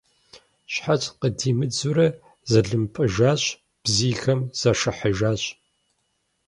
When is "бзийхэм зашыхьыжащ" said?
3.83-5.43